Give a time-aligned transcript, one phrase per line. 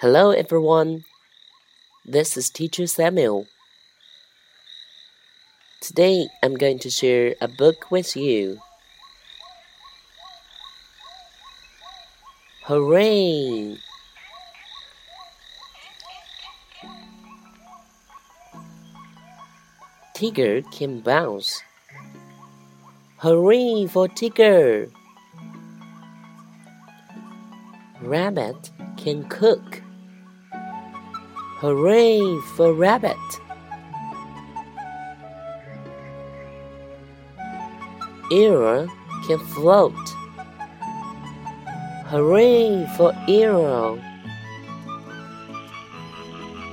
[0.00, 1.04] Hello, everyone.
[2.04, 3.46] This is Teacher Samuel.
[5.80, 8.58] Today, I'm going to share a book with you.
[12.64, 13.78] Hooray!
[20.16, 21.62] Tigger can bounce.
[23.18, 24.90] Hooray for Tigger!
[28.02, 29.83] Rabbit can cook.
[31.63, 32.19] Hooray
[32.55, 33.17] for Rabbit!
[38.31, 38.87] Arrow
[39.27, 39.93] can float.
[42.05, 43.99] Hooray for Arrow!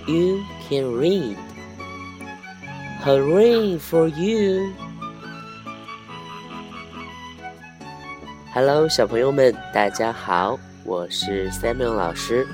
[0.06, 1.36] You can read.
[3.02, 4.72] Hooray for you!
[8.54, 12.46] Hello，小朋友们，大家好，我是 Samuel 老师。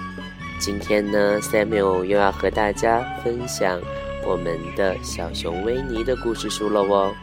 [0.59, 3.79] 今天呢，Samuel 又要和大家分享
[4.25, 7.13] 我们的小熊维尼的故事书了哦。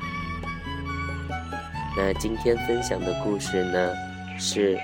[1.97, 3.93] 那今天分享的故事呢
[4.39, 4.79] 是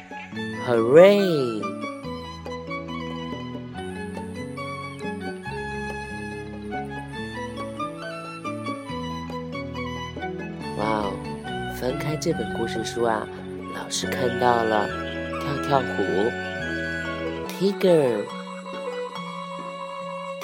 [0.66, 1.62] Hooray！
[10.76, 11.12] 哇哦！
[11.80, 13.26] 翻开这本故事书啊，
[13.74, 14.88] 老师看到了
[15.40, 16.02] 跳跳虎
[17.58, 18.39] Tiger。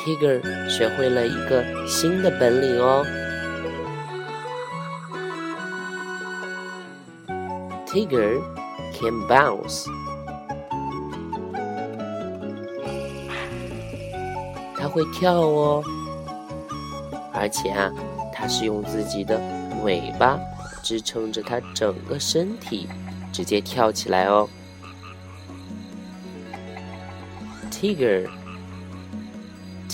[0.07, 3.05] Tiger 学会了一个新的本领哦。
[7.89, 8.41] Tiger
[8.93, 9.89] can bounce。
[14.79, 15.83] 它会跳哦，
[17.33, 17.91] 而且啊，
[18.33, 19.41] 它是用自己的
[19.83, 20.39] 尾巴
[20.85, 22.87] 支撑着它整个身体，
[23.33, 24.49] 直接跳起来哦。
[27.73, 28.29] Tiger。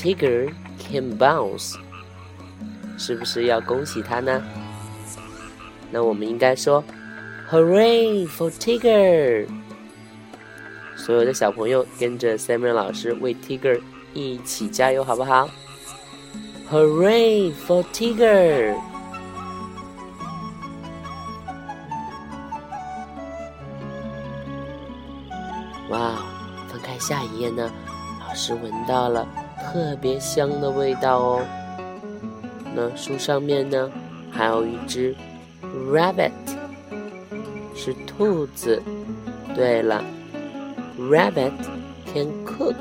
[0.02, 1.76] Tiger can bounce，
[2.98, 4.42] 是不是要恭喜他呢？
[5.92, 6.82] 那我们应该说
[7.48, 9.46] ，Hooray for Tiger！
[10.96, 13.80] 所有的小朋友跟着 Samuel 老师为 Tiger
[14.12, 15.48] 一起加油，好不好
[16.68, 18.74] ？Hooray for Tiger！
[25.90, 26.16] 哇，
[26.68, 27.70] 翻开下一页呢，
[28.26, 29.24] 老师闻到了。
[29.72, 31.42] 特别香的味道哦。
[32.74, 33.90] 那书上面呢，
[34.30, 35.16] 还有一只
[35.90, 36.30] rabbit，
[37.74, 38.82] 是兔子。
[39.54, 40.04] 对了
[40.98, 41.52] ，rabbit
[42.06, 42.74] can cook。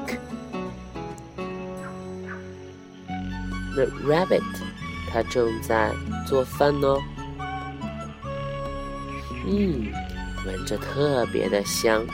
[3.74, 4.44] 那 rabbit，
[5.10, 5.92] 它正在
[6.28, 6.98] 做饭呢。
[9.48, 9.92] 嗯，
[10.46, 12.06] 闻着特别的香。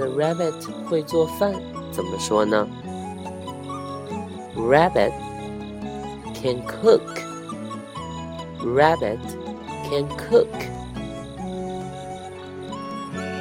[0.00, 0.54] The rabbit
[0.88, 1.52] 会做饭，
[1.92, 2.66] 怎么说呢
[4.56, 5.12] ？Rabbit
[6.32, 7.02] can cook.
[8.64, 9.18] Rabbit
[9.84, 10.48] can cook.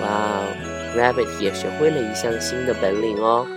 [0.01, 0.51] 哇哦
[0.97, 3.47] ，Rabbit 也学会了一项新的本领哦。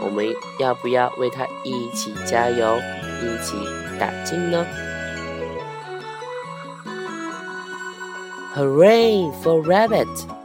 [0.00, 0.26] 我们
[0.58, 2.78] 要不要为它一起加油，
[3.20, 3.58] 一起
[4.00, 4.64] 打劲呢
[8.54, 10.35] ？Hooray for Rabbit!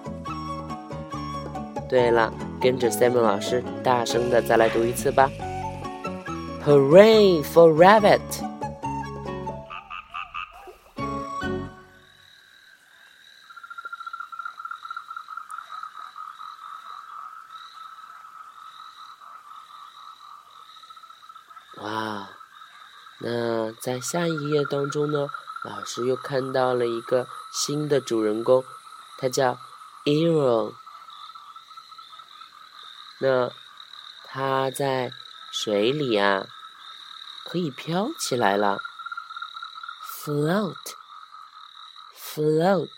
[1.92, 5.30] 对了，跟着 Simon 老师大声的再来读一次吧。
[6.66, 8.22] Hooray for rabbit！
[21.84, 22.30] 哇，
[23.20, 25.28] 那在下一页当中呢，
[25.66, 28.64] 老师又看到了一个新的主人公，
[29.20, 29.58] 他叫
[30.06, 30.72] Arrow。
[33.24, 33.54] 那
[34.26, 35.12] 它在
[35.52, 36.48] 水里啊，
[37.46, 38.82] 可以飘起来了
[40.04, 42.90] ，float，float，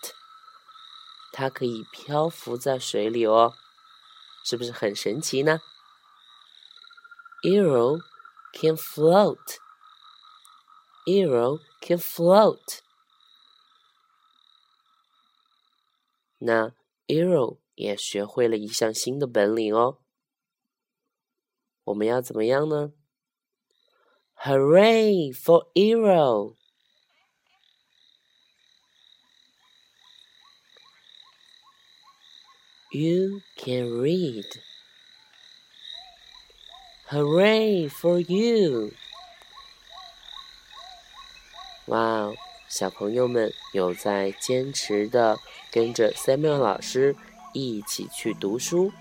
[1.30, 3.54] 它可以漂浮在水里哦，
[4.42, 5.60] 是不是很神奇呢
[7.42, 8.00] ？Arrow
[8.54, 12.78] can float，arrow can float。
[16.38, 16.72] 那
[17.08, 19.98] Arrow 也学会了一项新的本领哦。
[21.85, 22.91] 我们要怎么样呢？
[24.43, 26.55] Hooray for Arrow!
[32.91, 34.45] You can read.
[37.09, 38.93] Hooray for you!
[41.87, 42.35] 哇哦，
[42.67, 45.37] 小朋友们有在坚持的
[45.71, 47.15] 跟着 Samuel 老师
[47.53, 48.91] 一起去读书。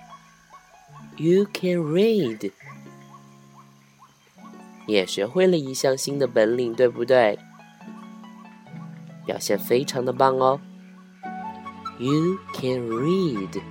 [1.18, 2.52] You can read，
[4.88, 7.40] 也学会了一项新的本领，对不对？
[9.26, 10.60] 表现非常的棒哦。
[12.00, 13.62] You can read.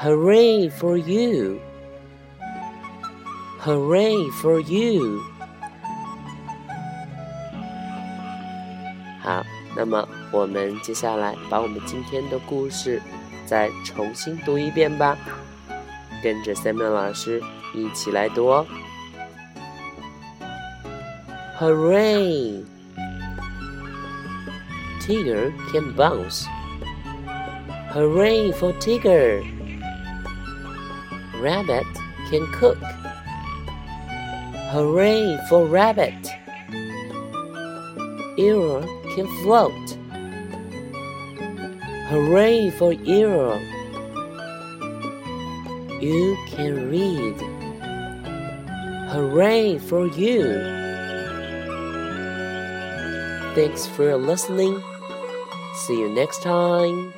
[0.00, 1.60] Hooray for you!
[3.60, 5.20] Hooray for you!
[9.22, 9.44] 好，
[9.76, 13.00] 那么我们接下来把我们今天的故事
[13.46, 15.16] 再重新读一遍吧，
[16.22, 17.42] 跟着 Samuel 老师
[17.74, 18.66] 一起来读哦。
[21.58, 22.64] Hooray!
[25.00, 26.46] Tiger can bounce.
[27.92, 29.42] Hooray for tiger!
[31.40, 31.84] Rabbit
[32.30, 32.78] can cook.
[34.72, 36.30] Hooray for Rabbit!
[38.36, 39.93] Eeyore can float.
[42.08, 43.60] Hooray for Eeyore!
[46.02, 47.36] You can read.
[49.10, 50.42] Hooray for you!
[53.54, 54.82] Thanks for listening.
[55.86, 57.14] See you next time.